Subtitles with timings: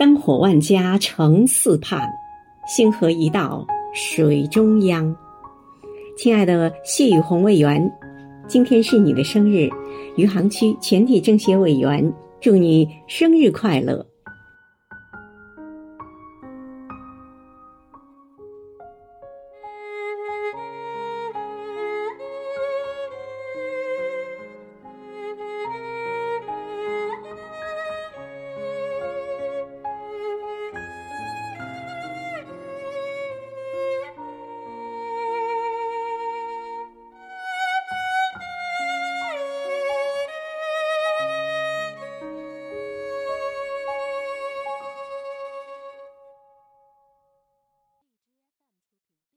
[0.00, 2.10] 灯火万家城四畔，
[2.66, 5.14] 星河一道水中央。
[6.16, 7.92] 亲爱的谢雨红委员，
[8.48, 9.68] 今天是你的生日，
[10.16, 12.10] 余杭区全体政协委员
[12.40, 14.06] 祝你生日快乐，